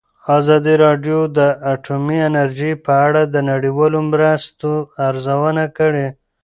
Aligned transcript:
ازادي 0.37 0.75
راډیو 0.85 1.19
د 1.37 1.39
اټومي 1.73 2.17
انرژي 2.29 2.71
په 2.85 2.93
اړه 3.07 3.21
د 3.33 3.35
نړیوالو 3.51 3.99
مرستو 4.11 4.71
ارزونه 5.07 5.65
کړې. 5.77 6.07